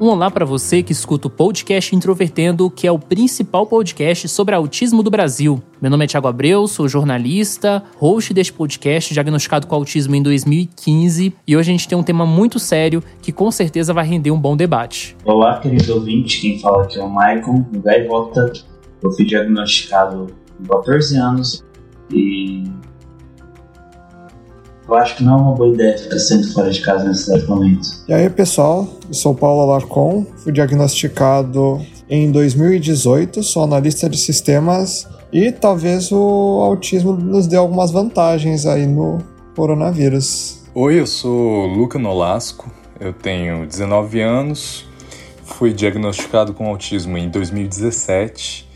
[0.00, 4.54] Um olá para você que escuta o podcast Introvertendo, que é o principal podcast sobre
[4.54, 5.62] autismo do Brasil.
[5.78, 11.34] Meu nome é Thiago Abreu, sou jornalista, host deste podcast, diagnosticado com autismo em 2015,
[11.46, 14.40] e hoje a gente tem um tema muito sério que com certeza vai render um
[14.40, 15.14] bom debate.
[15.22, 18.54] Olá, querido ouvinte, quem fala aqui é o Maicon, do Gaivota.
[19.02, 21.62] Eu fui diagnosticado com 14 anos
[22.10, 22.64] e
[24.90, 27.88] eu acho que não é uma boa ideia ficar sempre fora de casa nesse momento.
[28.08, 35.08] E aí, pessoal, eu sou Paulo Alarcon, fui diagnosticado em 2018, sou analista de sistemas
[35.32, 39.18] e talvez o autismo nos dê algumas vantagens aí no
[39.54, 40.64] coronavírus.
[40.74, 44.86] Oi, eu sou Luca Nolasco, eu tenho 19 anos,
[45.44, 48.69] fui diagnosticado com autismo em 2017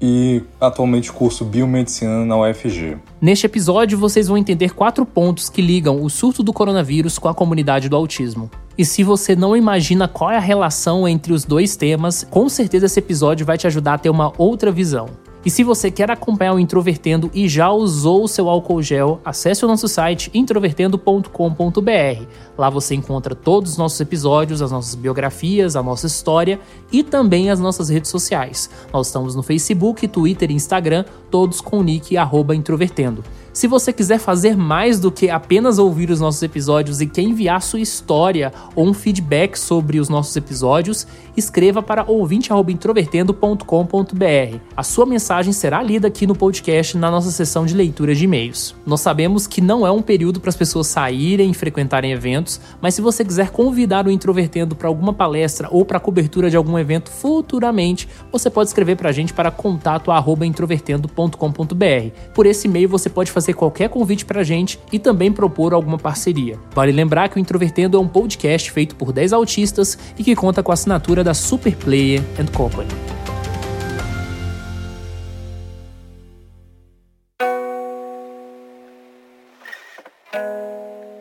[0.00, 2.96] e atualmente curso biomedicina na UFG.
[3.20, 7.34] Neste episódio, vocês vão entender quatro pontos que ligam o surto do coronavírus com a
[7.34, 8.50] comunidade do autismo.
[8.76, 12.86] E se você não imagina qual é a relação entre os dois temas, com certeza
[12.86, 15.08] esse episódio vai te ajudar a ter uma outra visão.
[15.44, 19.64] E se você quer acompanhar o Introvertendo e já usou o seu álcool gel, acesse
[19.64, 22.24] o nosso site introvertendo.com.br.
[22.56, 26.58] Lá você encontra todos os nossos episódios, as nossas biografias, a nossa história
[26.90, 28.68] e também as nossas redes sociais.
[28.92, 32.16] Nós estamos no Facebook, Twitter e Instagram, todos com o nick
[32.56, 33.22] introvertendo.
[33.58, 37.60] Se você quiser fazer mais do que apenas ouvir os nossos episódios e quer enviar
[37.60, 44.58] sua história ou um feedback sobre os nossos episódios, escreva para ouvinte@introvertendo.com.br.
[44.76, 48.76] A sua mensagem será lida aqui no podcast na nossa sessão de leitura de e-mails.
[48.86, 52.94] Nós sabemos que não é um período para as pessoas saírem e frequentarem eventos, mas
[52.94, 57.10] se você quiser convidar o Introvertendo para alguma palestra ou para cobertura de algum evento
[57.10, 62.10] futuramente, você pode escrever para a gente para contato@introvertendo.com.br.
[62.32, 65.98] Por esse e-mail você pode fazer fazer qualquer convite pra gente e também propor alguma
[65.98, 66.58] parceria.
[66.74, 70.62] Vale lembrar que o Introvertendo é um podcast feito por 10 autistas e que conta
[70.62, 72.88] com a assinatura da Super Player and Company.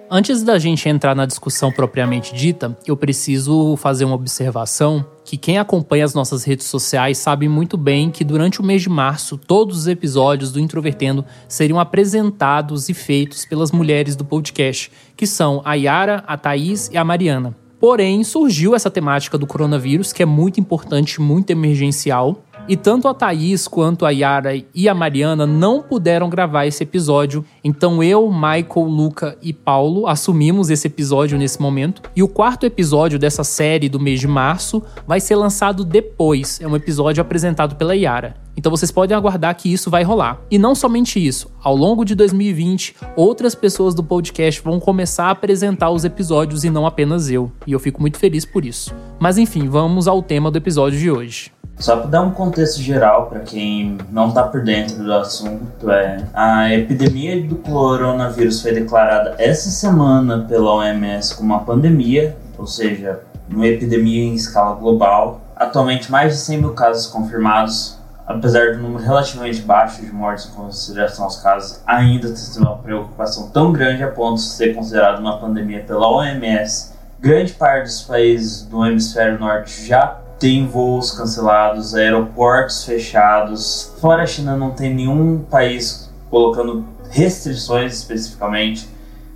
[0.09, 5.57] Antes da gente entrar na discussão propriamente dita, eu preciso fazer uma observação que quem
[5.57, 9.79] acompanha as nossas redes sociais sabe muito bem que durante o mês de março todos
[9.79, 15.73] os episódios do Introvertendo seriam apresentados e feitos pelas mulheres do podcast, que são a
[15.73, 17.53] Yara, a Thaís e a Mariana.
[17.77, 23.13] Porém, surgiu essa temática do coronavírus, que é muito importante, muito emergencial, e tanto a
[23.13, 27.45] Thaís quanto a Yara e a Mariana não puderam gravar esse episódio.
[27.63, 32.01] Então eu, Michael, Luca e Paulo assumimos esse episódio nesse momento.
[32.15, 36.59] E o quarto episódio dessa série do mês de março vai ser lançado depois.
[36.61, 38.46] É um episódio apresentado pela Yara.
[38.57, 40.41] Então vocês podem aguardar que isso vai rolar.
[40.49, 45.31] E não somente isso, ao longo de 2020, outras pessoas do podcast vão começar a
[45.31, 47.51] apresentar os episódios e não apenas eu.
[47.67, 48.93] E eu fico muito feliz por isso.
[49.19, 51.51] Mas enfim, vamos ao tema do episódio de hoje.
[51.77, 56.25] Só para dar um contexto geral para quem não está por dentro do assunto, é
[56.33, 63.21] a epidemia do coronavírus foi declarada essa semana pela OMS como uma pandemia, ou seja,
[63.47, 65.41] uma epidemia em escala global.
[65.55, 67.96] Atualmente, mais de 100 mil casos confirmados,
[68.27, 73.49] apesar do número relativamente baixo de mortes em consideração aos casos, ainda tem uma preocupação
[73.49, 76.93] tão grande a ponto de ser considerado uma pandemia pela OMS.
[77.19, 83.95] Grande parte dos países do hemisfério norte já tem voos cancelados, aeroportos fechados.
[84.01, 88.89] Fora a China, não tem nenhum país colocando restrições especificamente,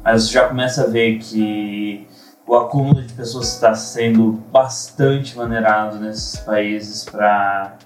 [0.04, 2.06] mas já começa a ver que
[2.46, 7.78] o acúmulo de pessoas está sendo bastante maneirado nesses países para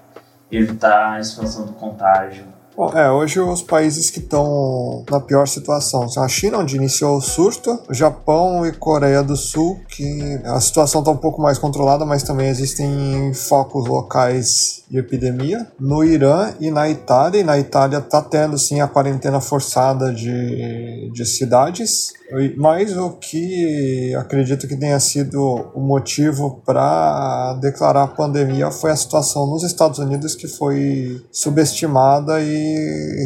[0.50, 2.44] evitar a expansão do contágio.
[2.76, 7.16] Bom, é, hoje os países que estão na pior situação são a China, onde iniciou
[7.16, 11.56] o surto, o Japão e Coreia do Sul, que a situação está um pouco mais
[11.56, 15.66] controlada, mas também existem focos locais de epidemia.
[15.80, 21.10] No Irã e na Itália, e na Itália está tendo sim a quarentena forçada de,
[21.14, 22.12] de cidades,
[22.56, 28.96] mas o que acredito que tenha sido o motivo para declarar a pandemia foi a
[28.96, 32.65] situação nos Estados Unidos que foi subestimada e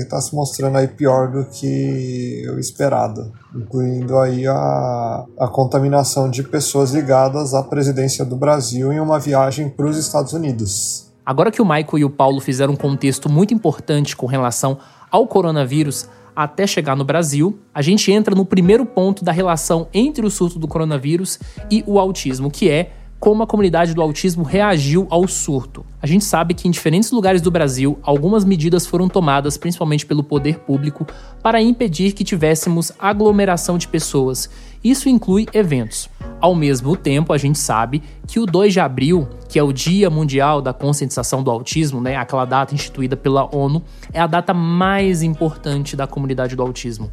[0.02, 6.42] está se mostrando aí pior do que o esperado, incluindo aí a, a contaminação de
[6.42, 11.10] pessoas ligadas à presidência do Brasil em uma viagem para os Estados Unidos.
[11.24, 14.78] Agora que o Michael e o Paulo fizeram um contexto muito importante com relação
[15.10, 20.24] ao coronavírus até chegar no Brasil, a gente entra no primeiro ponto da relação entre
[20.24, 21.38] o surto do coronavírus
[21.70, 25.84] e o autismo, que é como a comunidade do autismo reagiu ao surto.
[26.00, 30.24] A gente sabe que em diferentes lugares do Brasil, algumas medidas foram tomadas, principalmente pelo
[30.24, 31.06] poder público,
[31.42, 34.48] para impedir que tivéssemos aglomeração de pessoas.
[34.82, 36.08] Isso inclui eventos.
[36.40, 40.08] Ao mesmo tempo, a gente sabe que o 2 de abril, que é o Dia
[40.08, 43.82] Mundial da Conscientização do Autismo, né, aquela data instituída pela ONU,
[44.14, 47.10] é a data mais importante da comunidade do autismo.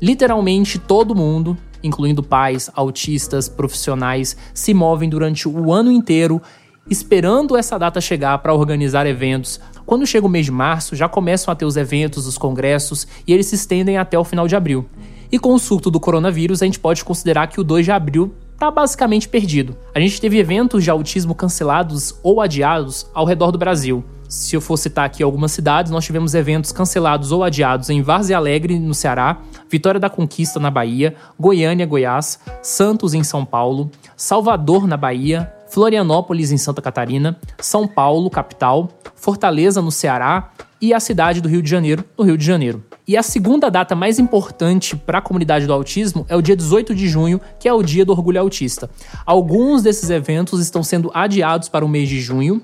[0.00, 6.40] Literalmente todo mundo, incluindo pais, autistas, profissionais, se movem durante o ano inteiro
[6.88, 9.60] esperando essa data chegar para organizar eventos.
[9.84, 13.32] Quando chega o mês de março, já começam a ter os eventos, os congressos e
[13.32, 14.86] eles se estendem até o final de abril.
[15.30, 18.32] E com o surto do coronavírus, a gente pode considerar que o 2 de abril
[18.52, 19.76] está basicamente perdido.
[19.94, 24.04] A gente teve eventos de autismo cancelados ou adiados ao redor do Brasil.
[24.28, 28.36] Se eu for citar aqui algumas cidades, nós tivemos eventos cancelados ou adiados em Várzea
[28.36, 29.38] Alegre, no Ceará,
[29.70, 36.50] Vitória da Conquista, na Bahia, Goiânia, Goiás, Santos, em São Paulo, Salvador, na Bahia, Florianópolis,
[36.50, 40.50] em Santa Catarina, São Paulo, capital, Fortaleza, no Ceará
[40.80, 42.84] e a cidade do Rio de Janeiro, no Rio de Janeiro.
[43.08, 46.94] E a segunda data mais importante para a comunidade do autismo é o dia 18
[46.94, 48.90] de junho, que é o Dia do Orgulho Autista.
[49.24, 52.62] Alguns desses eventos estão sendo adiados para o mês de junho,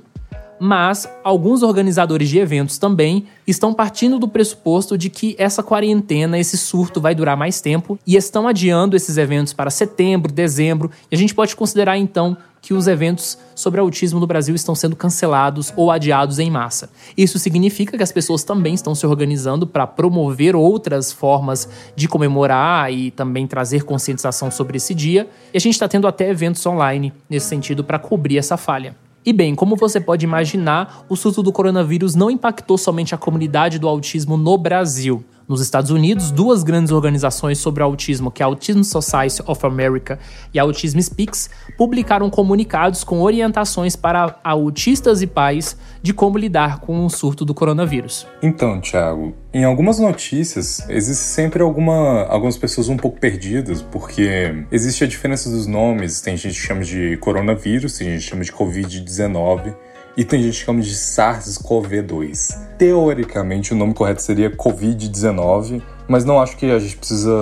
[0.64, 6.56] mas alguns organizadores de eventos também estão partindo do pressuposto de que essa quarentena, esse
[6.56, 11.18] surto vai durar mais tempo e estão adiando esses eventos para setembro, dezembro, e a
[11.18, 15.90] gente pode considerar então que os eventos sobre autismo no Brasil estão sendo cancelados ou
[15.90, 16.88] adiados em massa.
[17.16, 22.92] Isso significa que as pessoas também estão se organizando para promover outras formas de comemorar
[22.92, 27.12] e também trazer conscientização sobre esse dia, e a gente está tendo até eventos online
[27.28, 28.94] nesse sentido para cobrir essa falha.
[29.24, 33.78] E bem, como você pode imaginar, o surto do coronavírus não impactou somente a comunidade
[33.78, 35.24] do autismo no Brasil.
[35.48, 40.18] Nos Estados Unidos, duas grandes organizações sobre autismo, que é a Autism Society of America
[40.54, 46.80] e a Autism Speaks, publicaram comunicados com orientações para autistas e pais de como lidar
[46.80, 48.26] com o surto do coronavírus.
[48.42, 55.04] Então, Thiago, em algumas notícias existe sempre alguma, algumas pessoas um pouco perdidas, porque existe
[55.04, 58.52] a diferença dos nomes, tem gente que chama de coronavírus, tem gente que chama de
[58.52, 59.74] Covid-19.
[60.14, 62.76] E tem gente que chama de SARS-CoV-2.
[62.76, 67.32] Teoricamente, o nome correto seria Covid-19, mas não acho que a gente precisa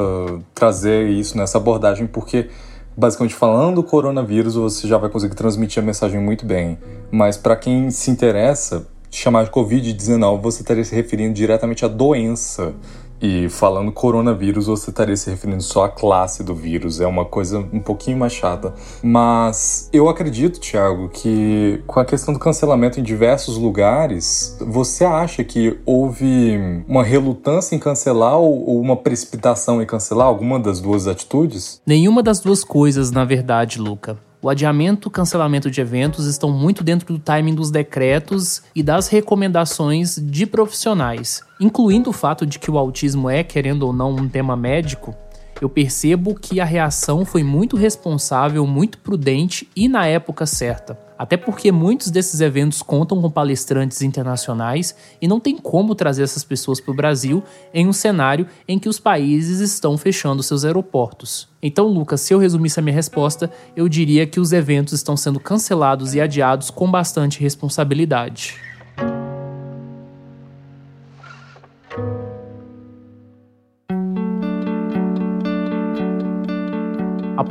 [0.54, 2.48] trazer isso nessa abordagem, porque,
[2.96, 6.78] basicamente falando do coronavírus, você já vai conseguir transmitir a mensagem muito bem.
[7.10, 12.72] Mas para quem se interessa, chamar de Covid-19, você estaria se referindo diretamente à doença
[13.20, 17.00] e falando coronavírus, você estaria se referindo só à classe do vírus.
[17.00, 18.74] É uma coisa um pouquinho mais chata.
[19.02, 25.44] Mas eu acredito, Thiago, que com a questão do cancelamento em diversos lugares, você acha
[25.44, 31.80] que houve uma relutância em cancelar ou uma precipitação em cancelar alguma das duas atitudes?
[31.86, 34.29] Nenhuma das duas coisas, na verdade, Luca.
[34.42, 39.08] O adiamento e cancelamento de eventos estão muito dentro do timing dos decretos e das
[39.08, 44.28] recomendações de profissionais, incluindo o fato de que o autismo é, querendo ou não, um
[44.28, 45.14] tema médico.
[45.60, 51.09] Eu percebo que a reação foi muito responsável, muito prudente e na época certa.
[51.20, 56.42] Até porque muitos desses eventos contam com palestrantes internacionais e não tem como trazer essas
[56.42, 61.46] pessoas para o Brasil em um cenário em que os países estão fechando seus aeroportos.
[61.62, 65.38] Então, Lucas, se eu resumisse a minha resposta, eu diria que os eventos estão sendo
[65.38, 68.69] cancelados e adiados com bastante responsabilidade.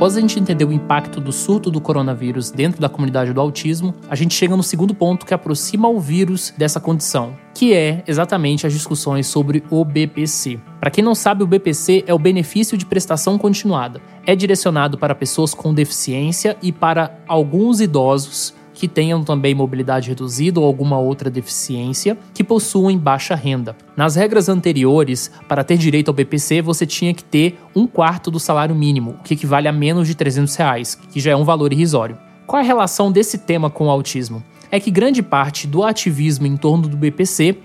[0.00, 3.94] Após a gente entender o impacto do surto do coronavírus dentro da comunidade do autismo,
[4.08, 8.66] a gente chega no segundo ponto que aproxima o vírus dessa condição, que é exatamente
[8.66, 10.58] as discussões sobre o BPC.
[10.80, 14.00] Para quem não sabe, o BPC é o benefício de prestação continuada.
[14.26, 20.58] É direcionado para pessoas com deficiência e para alguns idosos que tenham também mobilidade reduzida
[20.58, 23.76] ou alguma outra deficiência, que possuem baixa renda.
[23.94, 28.40] Nas regras anteriores, para ter direito ao BPC, você tinha que ter um quarto do
[28.40, 31.74] salário mínimo, o que equivale a menos de 300 reais, que já é um valor
[31.74, 32.16] irrisório.
[32.46, 34.42] Qual é a relação desse tema com o autismo?
[34.70, 37.58] É que grande parte do ativismo em torno do BPC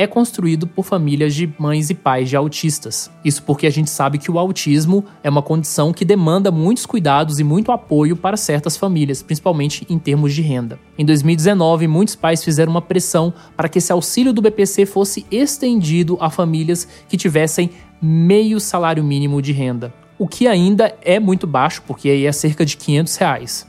[0.00, 3.10] é construído por famílias de mães e pais de autistas.
[3.22, 7.38] Isso porque a gente sabe que o autismo é uma condição que demanda muitos cuidados
[7.38, 10.78] e muito apoio para certas famílias, principalmente em termos de renda.
[10.96, 16.16] Em 2019, muitos pais fizeram uma pressão para que esse auxílio do BPC fosse estendido
[16.18, 17.68] a famílias que tivessem
[18.00, 22.64] meio salário mínimo de renda, o que ainda é muito baixo, porque aí é cerca
[22.64, 23.66] de 500 reais.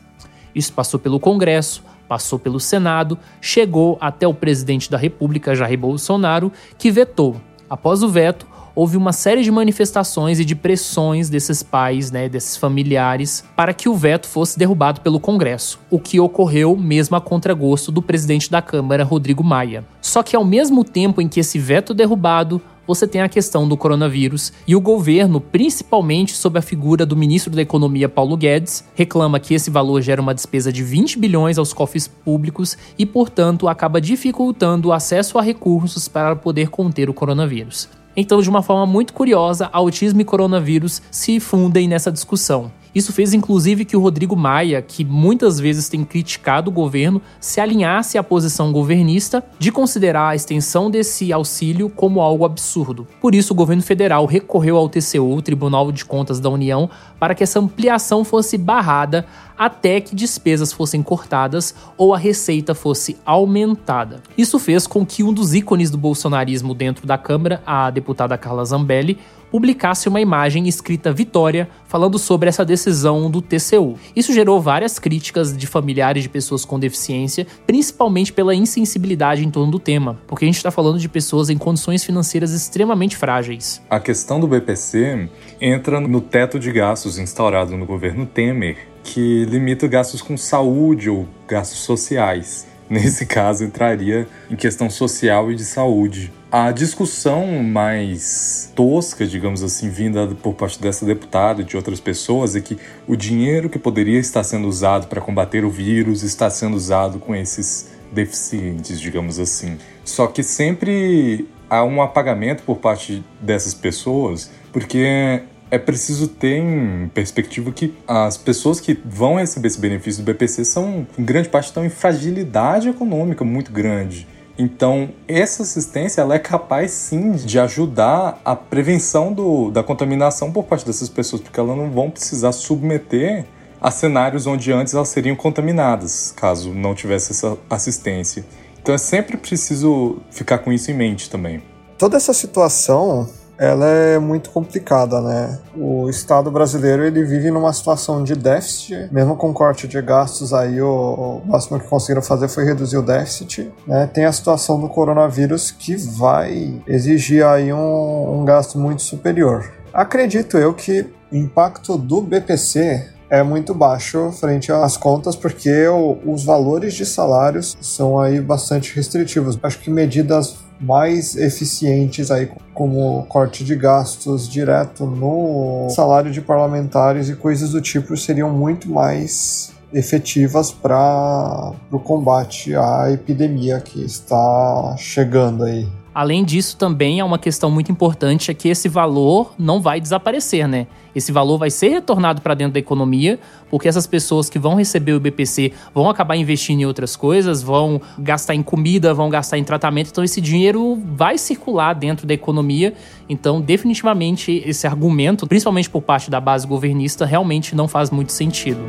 [0.55, 6.51] Isso passou pelo Congresso, passou pelo Senado, chegou até o presidente da República, Jair Bolsonaro,
[6.77, 7.37] que vetou.
[7.69, 12.57] Após o veto, houve uma série de manifestações e de pressões desses pais, né, desses
[12.57, 17.93] familiares, para que o veto fosse derrubado pelo Congresso, o que ocorreu mesmo a contragosto
[17.93, 19.85] do presidente da Câmara, Rodrigo Maia.
[20.01, 22.61] Só que ao mesmo tempo em que esse veto derrubado,
[22.93, 27.53] você tem a questão do coronavírus e o governo, principalmente sob a figura do ministro
[27.53, 31.71] da Economia Paulo Guedes, reclama que esse valor gera uma despesa de 20 bilhões aos
[31.71, 37.88] cofres públicos e, portanto, acaba dificultando o acesso a recursos para poder conter o coronavírus.
[38.13, 42.69] Então, de uma forma muito curiosa, autismo e coronavírus se fundem nessa discussão.
[42.93, 47.62] Isso fez inclusive que o Rodrigo Maia, que muitas vezes tem criticado o governo, se
[47.62, 53.07] alinhasse à posição governista de considerar a extensão desse auxílio como algo absurdo.
[53.21, 57.43] Por isso, o governo federal recorreu ao TCU, Tribunal de Contas da União, para que
[57.43, 59.25] essa ampliação fosse barrada
[59.61, 64.23] até que despesas fossem cortadas ou a receita fosse aumentada.
[64.35, 68.65] Isso fez com que um dos ícones do bolsonarismo dentro da Câmara, a deputada Carla
[68.65, 69.19] Zambelli,
[69.51, 73.97] publicasse uma imagem escrita Vitória falando sobre essa decisão do TCU.
[74.15, 79.71] Isso gerou várias críticas de familiares de pessoas com deficiência, principalmente pela insensibilidade em torno
[79.71, 83.81] do tema, porque a gente está falando de pessoas em condições financeiras extremamente frágeis.
[83.89, 89.88] A questão do BPC entra no teto de gastos instaurado no governo Temer, que limita
[89.88, 92.67] gastos com saúde ou gastos sociais.
[92.89, 96.31] Nesse caso, entraria em questão social e de saúde.
[96.51, 102.58] A discussão mais tosca, digamos assim, vinda por parte dessa deputada e de outras pessoas
[102.58, 102.77] é que
[103.08, 107.34] o dinheiro que poderia estar sendo usado para combater o vírus está sendo usado com
[107.34, 109.77] esses deficientes, digamos assim.
[110.03, 117.09] Só que sempre há um apagamento por parte dessas pessoas, porque é preciso ter em
[117.13, 121.67] perspectiva que as pessoas que vão receber esse benefício do BPC são, em grande parte,
[121.67, 124.27] estão em fragilidade econômica muito grande.
[124.59, 130.65] Então, essa assistência ela é capaz sim de ajudar a prevenção do, da contaminação por
[130.65, 133.45] parte dessas pessoas, porque elas não vão precisar submeter
[133.79, 138.45] a cenários onde antes elas seriam contaminadas, caso não tivesse essa assistência.
[138.81, 141.63] Então é sempre preciso ficar com isso em mente também.
[141.97, 143.27] Toda essa situação
[143.61, 145.59] ela é muito complicada, né?
[145.77, 150.81] O Estado brasileiro ele vive numa situação de déficit, mesmo com corte de gastos aí
[150.81, 154.09] o, o máximo que conseguiram fazer foi reduzir o déficit, né?
[154.11, 159.71] Tem a situação do coronavírus que vai exigir aí um, um gasto muito superior.
[159.93, 166.17] Acredito eu que o impacto do BPC é muito baixo frente às contas, porque o,
[166.25, 169.57] os valores de salários são aí bastante restritivos.
[169.61, 177.29] Acho que medidas mais eficientes aí, como corte de gastos direto no salário de parlamentares
[177.29, 184.95] e coisas do tipo, seriam muito mais efetivas para o combate à epidemia que está
[184.97, 185.88] chegando aí.
[186.13, 190.67] Além disso, também é uma questão muito importante é que esse valor não vai desaparecer,
[190.67, 190.87] né?
[191.15, 193.39] Esse valor vai ser retornado para dentro da economia,
[193.69, 198.01] porque essas pessoas que vão receber o BPC vão acabar investindo em outras coisas, vão
[198.19, 202.93] gastar em comida, vão gastar em tratamento, então esse dinheiro vai circular dentro da economia.
[203.29, 208.81] Então, definitivamente, esse argumento, principalmente por parte da base governista, realmente não faz muito sentido.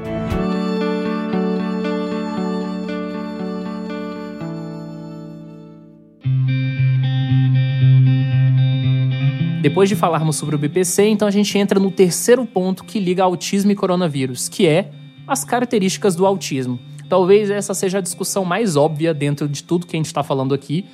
[9.62, 13.22] Depois de falarmos sobre o BPC, então a gente entra no terceiro ponto que liga
[13.22, 14.90] autismo e coronavírus, que é
[15.24, 16.80] as características do autismo.
[17.08, 20.52] Talvez essa seja a discussão mais óbvia dentro de tudo que a gente está falando
[20.52, 20.84] aqui,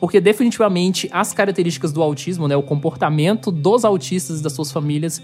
[0.00, 5.22] porque definitivamente as características do autismo, né, o comportamento dos autistas e das suas famílias,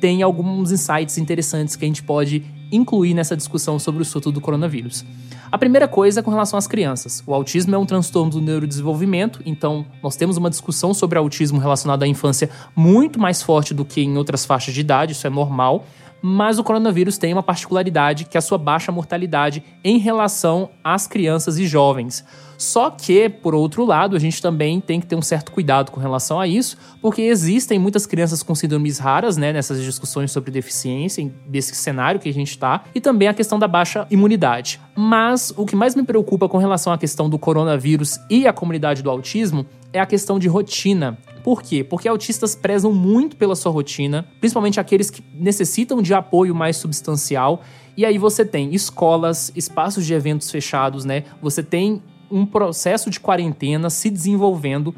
[0.00, 4.40] tem alguns insights interessantes que a gente pode incluir nessa discussão sobre o surto do
[4.40, 5.04] coronavírus.
[5.50, 7.22] A primeira coisa é com relação às crianças.
[7.26, 12.02] O autismo é um transtorno do neurodesenvolvimento, então nós temos uma discussão sobre autismo relacionado
[12.02, 15.84] à infância muito mais forte do que em outras faixas de idade, isso é normal.
[16.20, 21.06] Mas o coronavírus tem uma particularidade que é a sua baixa mortalidade em relação às
[21.06, 22.24] crianças e jovens.
[22.56, 26.00] Só que, por outro lado, a gente também tem que ter um certo cuidado com
[26.00, 31.32] relação a isso, porque existem muitas crianças com síndromes raras, né, nessas discussões sobre deficiência,
[31.46, 34.80] desse cenário que a gente está, e também a questão da baixa imunidade.
[34.96, 39.02] Mas o que mais me preocupa com relação à questão do coronavírus e a comunidade
[39.02, 41.18] do autismo é a questão de rotina.
[41.44, 41.84] Por quê?
[41.84, 47.62] Porque autistas prezam muito pela sua rotina, principalmente aqueles que necessitam de apoio mais substancial.
[47.96, 51.24] E aí você tem escolas, espaços de eventos fechados, né?
[51.42, 52.02] Você tem
[52.34, 54.94] um processo de quarentena se desenvolvendo.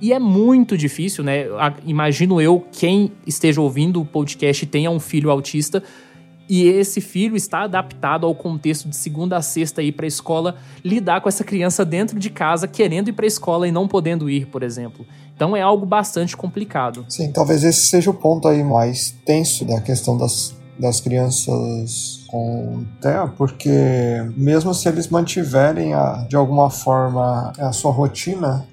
[0.00, 1.46] E é muito difícil, né?
[1.84, 5.82] Imagino eu, quem esteja ouvindo o podcast tenha um filho autista,
[6.48, 10.56] e esse filho está adaptado ao contexto de segunda a sexta ir para a escola,
[10.84, 14.28] lidar com essa criança dentro de casa, querendo ir para a escola e não podendo
[14.28, 15.06] ir, por exemplo.
[15.36, 17.04] Então é algo bastante complicado.
[17.08, 22.84] Sim, talvez esse seja o ponto aí mais tenso da questão das, das crianças com
[23.00, 23.70] TEA, porque
[24.36, 28.66] mesmo se eles mantiverem a, de alguma forma a sua rotina,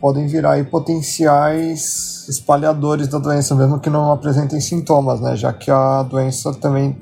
[0.00, 5.36] podem virar potenciais espalhadores da doença, mesmo que não apresentem sintomas, né?
[5.36, 6.96] Já que a doença também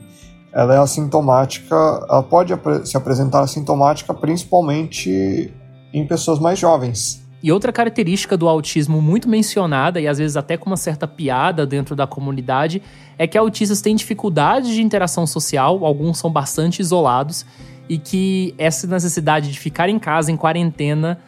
[0.52, 2.52] ela é assintomática, ela pode
[2.84, 5.52] se apresentar assintomática principalmente
[5.92, 7.23] em pessoas mais jovens.
[7.44, 11.66] E outra característica do autismo muito mencionada, e às vezes até com uma certa piada
[11.66, 12.80] dentro da comunidade,
[13.18, 17.44] é que autistas têm dificuldade de interação social, alguns são bastante isolados,
[17.86, 21.20] e que essa necessidade de ficar em casa em quarentena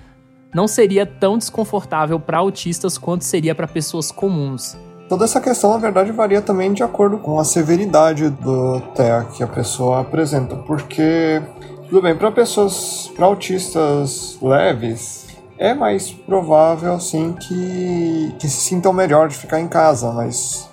[0.54, 4.74] não seria tão desconfortável para autistas quanto seria para pessoas comuns.
[5.10, 9.42] Toda essa questão, na verdade, varia também de acordo com a severidade do TEA que
[9.42, 11.42] a pessoa apresenta, porque,
[11.90, 15.25] tudo bem, para pessoas, para autistas leves,
[15.58, 20.68] é mais provável, sim, que, que se sintam melhor de ficar em casa, mas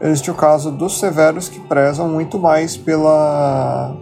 [0.00, 3.94] existe o caso dos severos que prezam muito mais pela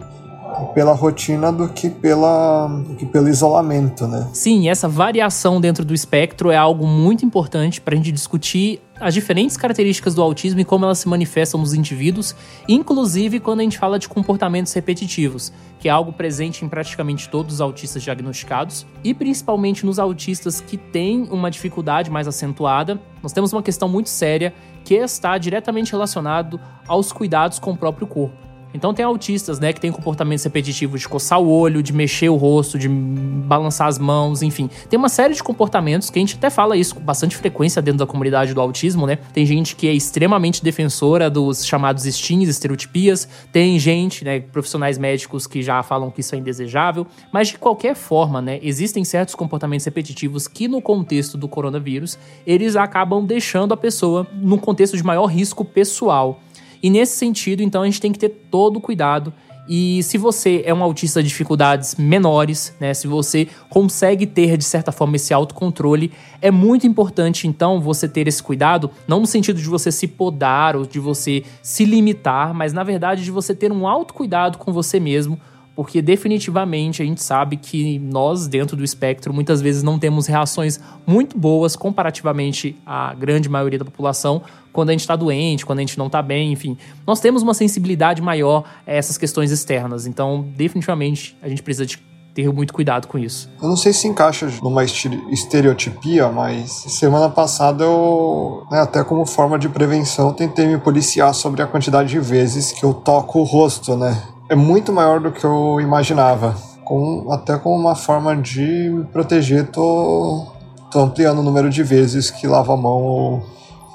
[0.73, 4.27] pela rotina do que, pela, do que pelo isolamento, né?
[4.33, 9.15] Sim, essa variação dentro do espectro é algo muito importante para a gente discutir as
[9.15, 12.35] diferentes características do autismo e como elas se manifestam nos indivíduos,
[12.67, 17.55] inclusive quando a gente fala de comportamentos repetitivos, que é algo presente em praticamente todos
[17.55, 23.01] os autistas diagnosticados, e principalmente nos autistas que têm uma dificuldade mais acentuada.
[23.23, 24.53] Nós temos uma questão muito séria
[24.85, 28.50] que está diretamente relacionado aos cuidados com o próprio corpo.
[28.73, 32.35] Então tem autistas, né, que tem comportamentos repetitivos de coçar o olho, de mexer o
[32.35, 34.69] rosto, de balançar as mãos, enfim.
[34.89, 37.99] Tem uma série de comportamentos que a gente até fala isso com bastante frequência dentro
[37.99, 39.17] da comunidade do autismo, né?
[39.33, 43.27] Tem gente que é extremamente defensora dos chamados stings, estereotipias.
[43.51, 47.05] Tem gente, né, profissionais médicos que já falam que isso é indesejável.
[47.31, 52.75] Mas de qualquer forma, né, existem certos comportamentos repetitivos que no contexto do coronavírus, eles
[52.75, 56.39] acabam deixando a pessoa num contexto de maior risco pessoal.
[56.81, 59.33] E nesse sentido, então, a gente tem que ter todo o cuidado.
[59.69, 64.63] E se você é um autista de dificuldades menores, né, se você consegue ter de
[64.63, 69.61] certa forma esse autocontrole, é muito importante então você ter esse cuidado, não no sentido
[69.61, 73.71] de você se podar ou de você se limitar, mas na verdade de você ter
[73.71, 75.39] um autocuidado com você mesmo,
[75.75, 80.79] porque definitivamente a gente sabe que nós, dentro do espectro, muitas vezes não temos reações
[81.05, 85.81] muito boas comparativamente à grande maioria da população quando a gente está doente, quando a
[85.81, 86.77] gente não está bem, enfim.
[87.05, 91.99] Nós temos uma sensibilidade maior a essas questões externas, então definitivamente a gente precisa de
[92.33, 93.49] ter muito cuidado com isso.
[93.61, 99.59] Eu não sei se encaixa numa estereotipia, mas semana passada eu, né, até como forma
[99.59, 103.97] de prevenção, tentei me policiar sobre a quantidade de vezes que eu toco o rosto,
[103.97, 104.21] né?
[104.51, 106.53] É muito maior do que eu imaginava.
[106.83, 110.45] Com, até como uma forma de me proteger, tô,
[110.91, 113.45] tô ampliando o número de vezes que lavo a mão ou,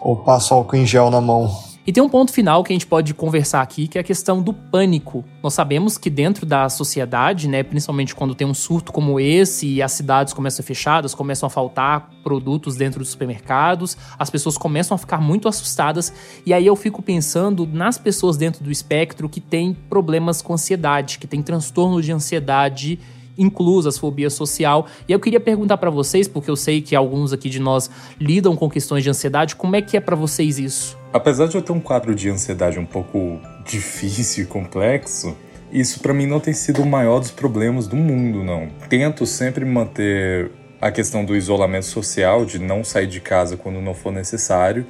[0.00, 1.65] ou passo álcool em gel na mão.
[1.86, 4.42] E tem um ponto final que a gente pode conversar aqui, que é a questão
[4.42, 5.24] do pânico.
[5.40, 9.80] Nós sabemos que dentro da sociedade, né, principalmente quando tem um surto como esse e
[9.80, 14.58] as cidades começam a ser fechadas, começam a faltar produtos dentro dos supermercados, as pessoas
[14.58, 16.12] começam a ficar muito assustadas.
[16.44, 21.20] E aí eu fico pensando nas pessoas dentro do espectro que têm problemas com ansiedade,
[21.20, 22.98] que têm transtorno de ansiedade
[23.38, 24.86] inclusas, fobia social.
[25.08, 28.56] E eu queria perguntar para vocês, porque eu sei que alguns aqui de nós lidam
[28.56, 30.96] com questões de ansiedade, como é que é para vocês isso?
[31.12, 35.36] Apesar de eu ter um quadro de ansiedade um pouco difícil e complexo,
[35.72, 38.68] isso para mim não tem sido o maior dos problemas do mundo, não.
[38.88, 43.94] Tento sempre manter a questão do isolamento social, de não sair de casa quando não
[43.94, 44.86] for necessário,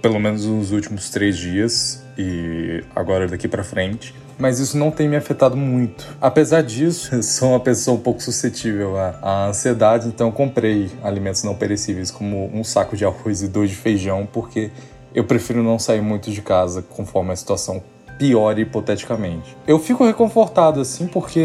[0.00, 5.08] pelo menos nos últimos três dias e agora daqui para frente mas isso não tem
[5.08, 6.16] me afetado muito.
[6.20, 11.54] Apesar disso, sou uma pessoa um pouco suscetível à, à ansiedade, então comprei alimentos não
[11.54, 14.70] perecíveis como um saco de arroz e dois de feijão, porque
[15.14, 17.82] eu prefiro não sair muito de casa conforme a situação
[18.18, 19.56] piore hipoteticamente.
[19.66, 21.42] Eu fico reconfortado assim porque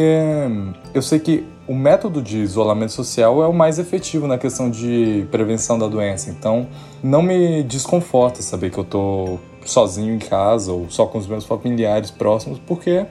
[0.94, 5.26] eu sei que o método de isolamento social é o mais efetivo na questão de
[5.32, 6.30] prevenção da doença.
[6.30, 6.68] Então,
[7.02, 11.44] não me desconforta saber que eu tô sozinho em casa ou só com os meus
[11.44, 13.06] familiares próximos, porque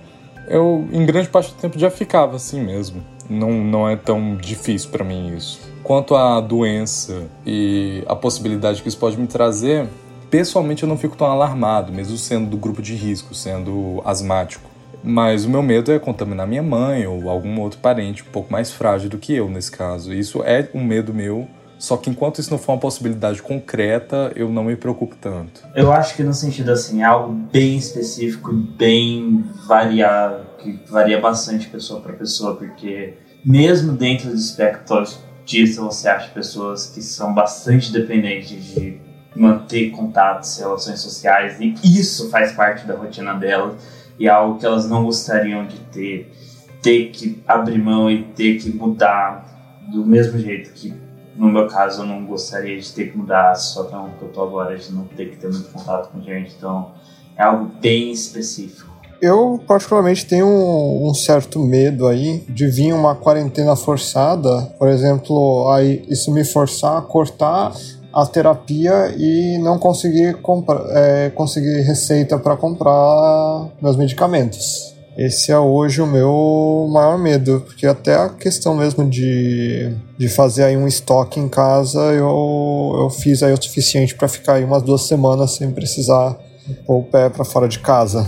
[0.48, 3.02] eu, em grande parte do tempo, já ficava assim mesmo.
[3.28, 5.60] Não, não é tão difícil para mim isso.
[5.82, 9.86] Quanto à doença e a possibilidade que isso pode me trazer,
[10.30, 14.68] pessoalmente eu não fico tão alarmado, mesmo sendo do grupo de risco, sendo asmático.
[15.02, 18.72] Mas o meu medo é contaminar minha mãe ou algum outro parente um pouco mais
[18.72, 20.14] frágil do que eu nesse caso.
[20.14, 21.46] Isso é um medo meu
[21.78, 25.62] Só que enquanto isso não for uma possibilidade concreta, eu não me preocupo tanto.
[25.74, 31.68] Eu acho que no sentido assim, é algo bem específico, bem variável, que varia bastante
[31.68, 37.92] pessoa para pessoa, porque mesmo dentro do espectro autista você acha pessoas que são bastante
[37.92, 38.98] dependentes de
[39.36, 43.74] manter contatos, relações sociais, e isso faz parte da rotina delas,
[44.18, 46.32] e é algo que elas não gostariam de ter,
[46.80, 50.94] ter que abrir mão e ter que mudar do mesmo jeito que
[51.36, 54.42] no meu caso, eu não gostaria de ter que mudar a situação que eu tô
[54.42, 56.54] agora, de não ter que ter muito contato com gente.
[56.56, 56.92] Então,
[57.36, 58.92] é algo bem específico.
[59.20, 65.70] Eu, particularmente, tenho um, um, certo medo aí de vir uma quarentena forçada, por exemplo,
[65.70, 67.72] aí isso me forçar a cortar
[68.12, 74.93] a terapia e não conseguir, comprar, é, conseguir receita para comprar meus medicamentos.
[75.16, 80.64] Esse é hoje o meu maior medo, porque até a questão mesmo de, de fazer
[80.64, 84.82] aí um estoque em casa, eu, eu fiz aí o suficiente para ficar aí umas
[84.82, 86.36] duas semanas sem precisar
[86.84, 88.26] pôr o pé para fora de casa.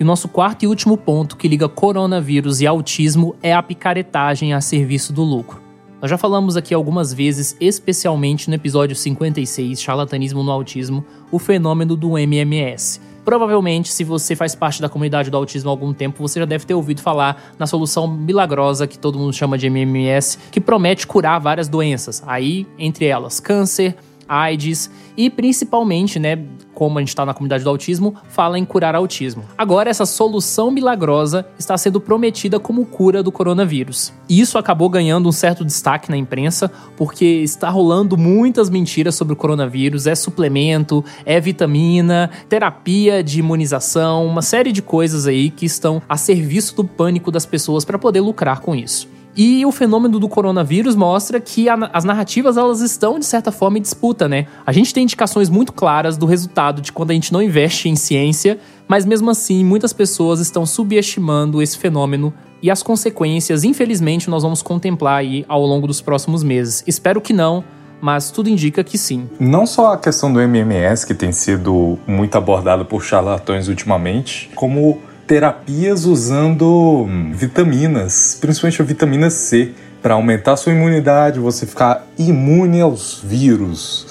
[0.00, 4.54] E o nosso quarto e último ponto que liga coronavírus e autismo é a picaretagem
[4.54, 5.65] a serviço do lucro.
[6.00, 11.96] Nós já falamos aqui algumas vezes, especialmente no episódio 56, Charlatanismo no Autismo, o fenômeno
[11.96, 13.00] do MMS.
[13.24, 16.66] Provavelmente, se você faz parte da comunidade do autismo há algum tempo, você já deve
[16.66, 21.40] ter ouvido falar na solução milagrosa que todo mundo chama de MMS, que promete curar
[21.40, 22.22] várias doenças.
[22.26, 23.96] Aí, entre elas, câncer,
[24.28, 26.38] AIDS e principalmente, né,
[26.74, 29.44] como a gente está na comunidade do autismo, fala em curar autismo.
[29.56, 34.12] Agora, essa solução milagrosa está sendo prometida como cura do coronavírus.
[34.28, 39.32] E isso acabou ganhando um certo destaque na imprensa, porque está rolando muitas mentiras sobre
[39.32, 45.64] o coronavírus: é suplemento, é vitamina, terapia de imunização, uma série de coisas aí que
[45.64, 49.15] estão a serviço do pânico das pessoas para poder lucrar com isso.
[49.36, 53.76] E o fenômeno do coronavírus mostra que a, as narrativas elas estão de certa forma
[53.76, 54.46] em disputa, né?
[54.64, 57.96] A gente tem indicações muito claras do resultado de quando a gente não investe em
[57.96, 64.42] ciência, mas mesmo assim muitas pessoas estão subestimando esse fenômeno e as consequências, infelizmente, nós
[64.42, 66.82] vamos contemplar aí ao longo dos próximos meses.
[66.86, 67.62] Espero que não,
[68.00, 69.28] mas tudo indica que sim.
[69.38, 75.00] Não só a questão do MMS, que tem sido muito abordada por charlatões ultimamente, como
[75.26, 83.20] terapias usando vitaminas, principalmente a vitamina C, para aumentar sua imunidade, você ficar imune aos
[83.24, 84.06] vírus.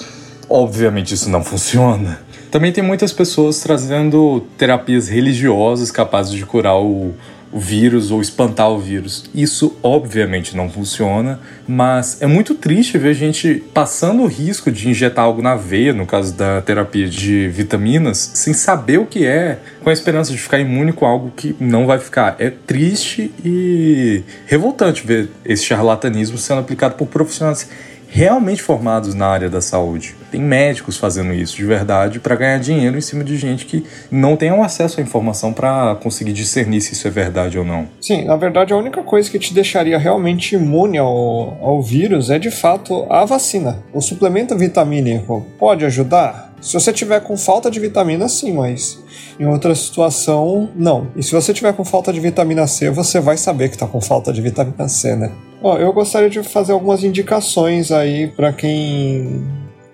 [0.48, 2.20] Obviamente isso não funciona.
[2.50, 7.14] Também tem muitas pessoas trazendo terapias religiosas capazes de curar o,
[7.52, 9.24] o vírus ou espantar o vírus.
[9.34, 15.24] Isso obviamente não funciona, mas é muito triste ver gente passando o risco de injetar
[15.24, 19.90] algo na veia, no caso da terapia de vitaminas, sem saber o que é, com
[19.90, 22.36] a esperança de ficar imune com algo que não vai ficar.
[22.38, 27.68] É triste e revoltante ver esse charlatanismo sendo aplicado por profissionais
[28.16, 30.16] realmente formados na área da saúde.
[30.30, 34.38] Tem médicos fazendo isso de verdade para ganhar dinheiro em cima de gente que não
[34.38, 37.86] tem acesso à informação para conseguir discernir se isso é verdade ou não.
[38.00, 42.38] Sim, na verdade a única coisa que te deixaria realmente imune ao, ao vírus é
[42.38, 43.84] de fato a vacina.
[43.92, 46.54] O suplemento vitamínico pode ajudar?
[46.62, 48.98] Se você tiver com falta de vitamina, sim, mas
[49.38, 51.08] em outra situação, não.
[51.14, 54.00] E se você tiver com falta de vitamina C, você vai saber que está com
[54.00, 55.30] falta de vitamina C, né?
[55.62, 59.44] Ó, eu gostaria de fazer algumas indicações aí para quem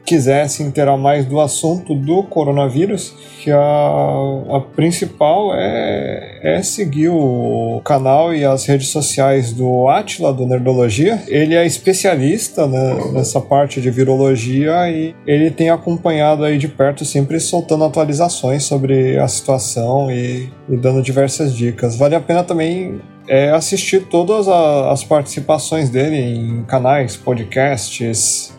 [0.04, 3.58] quiser se inteirar mais do assunto do coronavírus, que a,
[4.50, 11.22] a principal é, é seguir o canal e as redes sociais do Atila, do Nerdologia.
[11.28, 17.04] Ele é especialista né, nessa parte de virologia e ele tem acompanhado aí de perto,
[17.04, 21.96] sempre soltando atualizações sobre a situação e, e dando diversas dicas.
[21.96, 28.52] Vale a pena também é assistir todas as participações dele em canais, podcasts,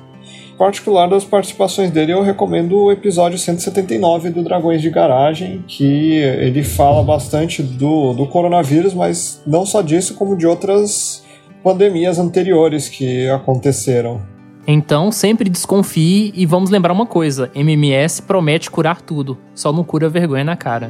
[0.58, 6.64] particular das participações dele, eu recomendo o episódio 179 do Dragões de Garagem, que ele
[6.64, 11.24] fala bastante do, do coronavírus, mas não só disso, como de outras
[11.64, 14.22] pandemias anteriores que aconteceram.
[14.66, 20.08] Então, sempre desconfie e vamos lembrar uma coisa: MMS promete curar tudo, só não cura
[20.08, 20.90] vergonha na cara.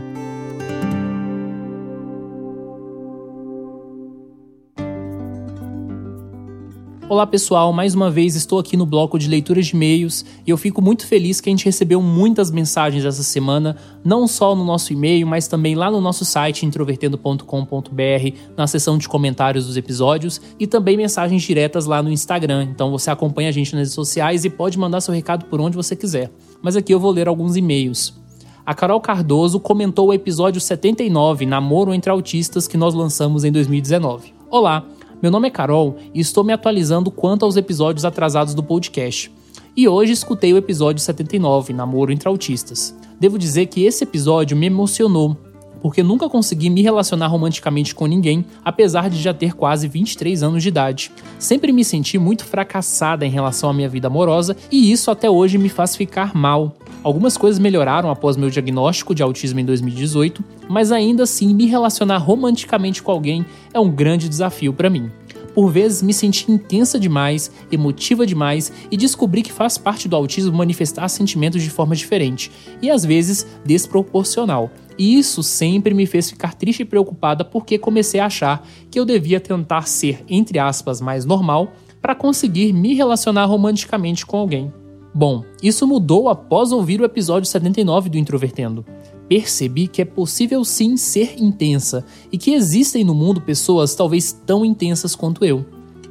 [7.13, 10.57] Olá pessoal, mais uma vez estou aqui no bloco de leituras de e-mails e eu
[10.57, 14.91] fico muito feliz que a gente recebeu muitas mensagens essa semana, não só no nosso
[14.91, 20.65] e-mail, mas também lá no nosso site introvertendo.com.br, na seção de comentários dos episódios e
[20.65, 22.63] também mensagens diretas lá no Instagram.
[22.71, 25.77] Então você acompanha a gente nas redes sociais e pode mandar seu recado por onde
[25.77, 26.31] você quiser.
[26.63, 28.19] Mas aqui eu vou ler alguns e-mails.
[28.65, 34.33] A Carol Cardoso comentou o episódio 79, Namoro entre Autistas, que nós lançamos em 2019.
[34.49, 34.85] Olá,
[35.23, 39.31] meu nome é Carol e estou me atualizando quanto aos episódios atrasados do podcast.
[39.73, 42.93] E hoje escutei o episódio 79, Namoro entre Autistas.
[43.21, 45.37] Devo dizer que esse episódio me emocionou,
[45.81, 50.61] porque nunca consegui me relacionar romanticamente com ninguém, apesar de já ter quase 23 anos
[50.61, 51.09] de idade.
[51.39, 55.57] Sempre me senti muito fracassada em relação à minha vida amorosa e isso até hoje
[55.57, 56.75] me faz ficar mal.
[57.03, 62.17] Algumas coisas melhoraram após meu diagnóstico de autismo em 2018, mas ainda assim me relacionar
[62.17, 65.11] romanticamente com alguém é um grande desafio para mim.
[65.53, 70.55] Por vezes me senti intensa demais, emotiva demais e descobri que faz parte do autismo
[70.55, 72.49] manifestar sentimentos de forma diferente
[72.81, 74.71] e às vezes desproporcional.
[74.97, 79.05] E isso sempre me fez ficar triste e preocupada porque comecei a achar que eu
[79.05, 84.71] devia tentar ser, entre aspas, mais normal para conseguir me relacionar romanticamente com alguém.
[85.13, 88.83] Bom, isso mudou após ouvir o episódio 79 do Introvertendo
[89.27, 94.63] percebi que é possível sim ser intensa e que existem no mundo pessoas talvez tão
[94.63, 95.65] intensas quanto eu.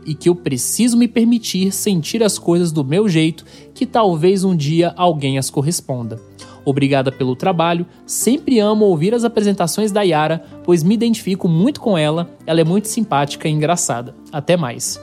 [0.05, 4.57] E que eu preciso me permitir sentir as coisas do meu jeito, que talvez um
[4.57, 6.21] dia alguém as corresponda.
[6.65, 11.97] Obrigada pelo trabalho, sempre amo ouvir as apresentações da Yara, pois me identifico muito com
[11.97, 14.15] ela, ela é muito simpática e engraçada.
[14.33, 15.01] Até mais.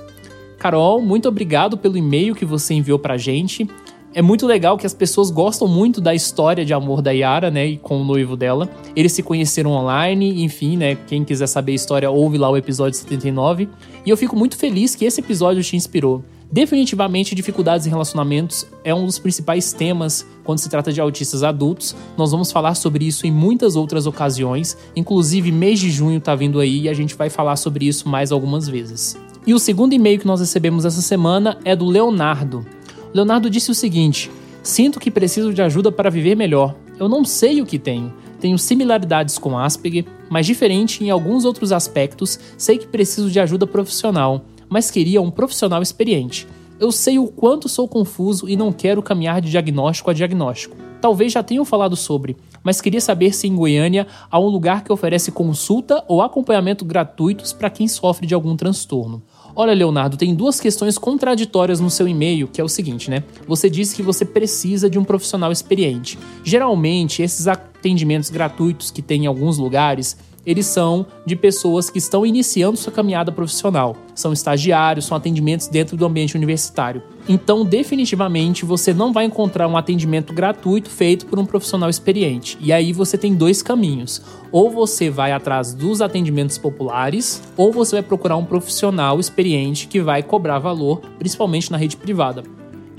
[0.58, 3.66] Carol, muito obrigado pelo e-mail que você enviou pra gente.
[4.14, 7.68] É muito legal que as pessoas gostam muito da história de amor da Yara, né,
[7.68, 8.68] e com o noivo dela.
[8.96, 12.98] Eles se conheceram online, enfim, né, quem quiser saber a história, ouve lá o episódio
[12.98, 13.70] 79.
[14.04, 16.24] E eu fico muito feliz que esse episódio te inspirou.
[16.52, 21.96] Definitivamente, dificuldades em relacionamentos é um dos principais temas quando se trata de autistas adultos.
[22.18, 26.60] Nós vamos falar sobre isso em muitas outras ocasiões, inclusive mês de junho tá vindo
[26.60, 29.16] aí e a gente vai falar sobre isso mais algumas vezes.
[29.46, 32.66] E o segundo e-mail que nós recebemos essa semana é do Leonardo.
[33.14, 34.30] Leonardo disse o seguinte:
[34.62, 36.76] Sinto que preciso de ajuda para viver melhor.
[37.00, 38.14] Eu não sei o que tenho.
[38.40, 43.68] Tenho similaridades com Asperger, mas diferente em alguns outros aspectos, sei que preciso de ajuda
[43.68, 46.48] profissional, mas queria um profissional experiente.
[46.80, 50.78] Eu sei o quanto sou confuso e não quero caminhar de diagnóstico a diagnóstico.
[51.02, 54.92] Talvez já tenham falado sobre, mas queria saber se em Goiânia há um lugar que
[54.92, 59.22] oferece consulta ou acompanhamento gratuitos para quem sofre de algum transtorno.
[59.62, 63.26] Olha, Leonardo, tem duas questões contraditórias no seu e-mail, que é o seguinte, né?
[63.46, 66.18] Você disse que você precisa de um profissional experiente.
[66.46, 72.26] Geralmente, esses atendimentos gratuitos que tem em alguns lugares, eles são de pessoas que estão
[72.26, 73.96] iniciando sua caminhada profissional.
[74.16, 77.02] São estagiários, são atendimentos dentro do ambiente universitário.
[77.28, 82.58] Então, definitivamente, você não vai encontrar um atendimento gratuito feito por um profissional experiente.
[82.60, 84.22] E aí você tem dois caminhos.
[84.52, 90.02] Ou você vai atrás dos atendimentos populares, ou você vai procurar um profissional experiente que
[90.02, 92.44] vai cobrar valor, principalmente na rede privada.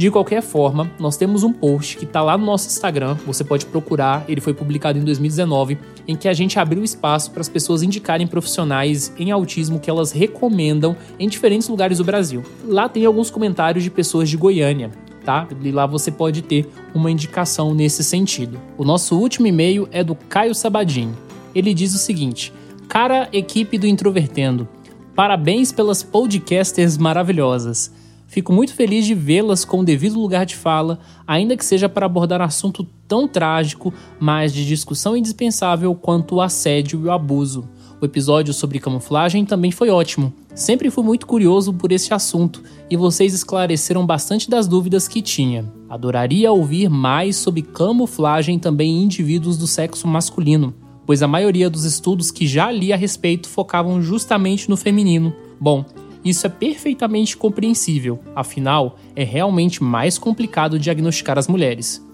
[0.00, 3.66] De qualquer forma, nós temos um post que está lá no nosso Instagram, você pode
[3.66, 5.76] procurar, ele foi publicado em 2019,
[6.08, 10.10] em que a gente abriu espaço para as pessoas indicarem profissionais em autismo que elas
[10.10, 12.42] recomendam em diferentes lugares do Brasil.
[12.64, 14.90] Lá tem alguns comentários de pessoas de Goiânia,
[15.22, 15.46] tá?
[15.62, 18.58] E lá você pode ter uma indicação nesse sentido.
[18.78, 21.12] O nosso último e-mail é do Caio Sabadin.
[21.54, 22.54] Ele diz o seguinte:
[22.88, 24.66] Cara, equipe do Introvertendo,
[25.14, 27.99] parabéns pelas podcasters maravilhosas.
[28.30, 32.06] Fico muito feliz de vê-las com o devido lugar de fala, ainda que seja para
[32.06, 37.68] abordar assunto tão trágico, mas de discussão indispensável quanto o assédio e o abuso.
[38.00, 40.32] O episódio sobre camuflagem também foi ótimo.
[40.54, 45.64] Sempre fui muito curioso por esse assunto e vocês esclareceram bastante das dúvidas que tinha.
[45.88, 50.72] Adoraria ouvir mais sobre camuflagem também em indivíduos do sexo masculino,
[51.04, 55.34] pois a maioria dos estudos que já li a respeito focavam justamente no feminino.
[55.60, 55.84] Bom,
[56.24, 62.04] isso é perfeitamente compreensível, afinal, é realmente mais complicado diagnosticar as mulheres.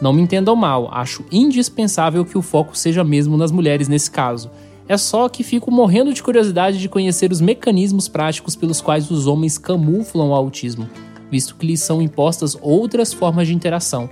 [0.00, 4.50] Não me entendam mal, acho indispensável que o foco seja mesmo nas mulheres nesse caso.
[4.86, 9.26] É só que fico morrendo de curiosidade de conhecer os mecanismos práticos pelos quais os
[9.26, 10.88] homens camuflam o autismo,
[11.30, 14.08] visto que lhes são impostas outras formas de interação,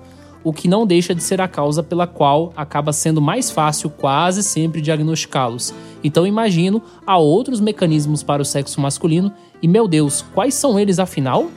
[0.46, 4.44] o que não deixa de ser a causa pela qual acaba sendo mais fácil quase
[4.44, 5.74] sempre diagnosticá-los.
[6.04, 11.00] Então imagino há outros mecanismos para o sexo masculino e meu Deus, quais são eles
[11.00, 11.50] afinal?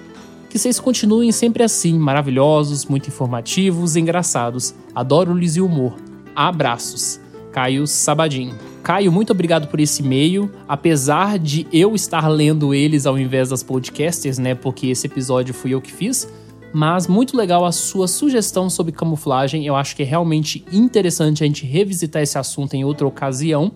[0.49, 4.73] Que vocês continuem sempre assim, maravilhosos, muito informativos e engraçados.
[4.95, 5.95] Adoro-lhes o humor.
[6.35, 7.19] Abraços.
[7.51, 8.55] Caio Sabadin.
[8.81, 10.49] Caio, muito obrigado por esse e-mail.
[10.67, 14.55] Apesar de eu estar lendo eles ao invés das podcasters, né?
[14.55, 16.27] Porque esse episódio fui eu que fiz
[16.73, 19.65] mas muito legal a sua sugestão sobre camuflagem.
[19.65, 23.71] Eu acho que é realmente interessante a gente revisitar esse assunto em outra ocasião.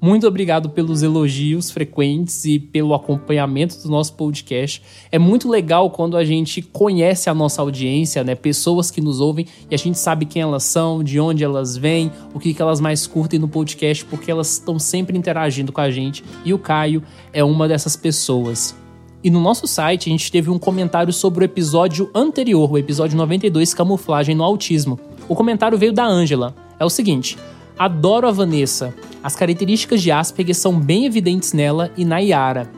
[0.00, 4.82] Muito obrigado pelos elogios frequentes e pelo acompanhamento do nosso podcast.
[5.10, 8.34] É muito legal quando a gente conhece a nossa audiência, né?
[8.34, 12.12] Pessoas que nos ouvem e a gente sabe quem elas são, de onde elas vêm,
[12.34, 15.90] o que, que elas mais curtem no podcast, porque elas estão sempre interagindo com a
[15.90, 16.22] gente.
[16.44, 17.02] E o Caio
[17.32, 18.83] é uma dessas pessoas.
[19.24, 23.16] E no nosso site a gente teve um comentário sobre o episódio anterior, o episódio
[23.16, 25.00] 92, Camuflagem no Autismo.
[25.26, 26.54] O comentário veio da Ângela.
[26.78, 27.38] É o seguinte:
[27.78, 28.94] Adoro a Vanessa.
[29.22, 32.70] As características de Asperger são bem evidentes nela e na Yara.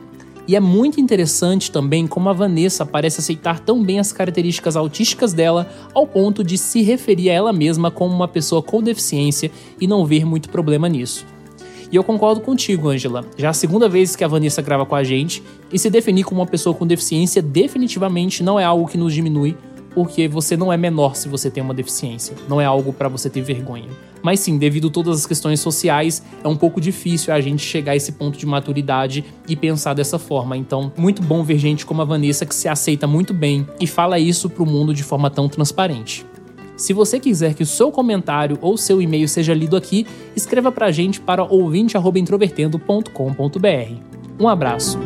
[0.47, 5.33] E é muito interessante também como a Vanessa parece aceitar tão bem as características autísticas
[5.33, 9.85] dela ao ponto de se referir a ela mesma como uma pessoa com deficiência e
[9.85, 11.25] não ver muito problema nisso.
[11.91, 13.23] E eu concordo contigo, Angela.
[13.37, 16.41] Já a segunda vez que a Vanessa grava com a gente, e se definir como
[16.41, 19.55] uma pessoa com deficiência definitivamente não é algo que nos diminui,
[19.93, 22.35] porque você não é menor se você tem uma deficiência.
[22.47, 23.89] Não é algo para você ter vergonha.
[24.21, 27.93] Mas sim, devido a todas as questões sociais, é um pouco difícil a gente chegar
[27.93, 30.57] a esse ponto de maturidade e pensar dessa forma.
[30.57, 34.19] Então, muito bom ver gente como a Vanessa que se aceita muito bem e fala
[34.19, 36.25] isso pro mundo de forma tão transparente.
[36.77, 40.91] Se você quiser que o seu comentário ou seu e-mail seja lido aqui, escreva pra
[40.91, 44.17] gente para ouvinte@introvertendo.com.br.
[44.39, 44.99] Um abraço.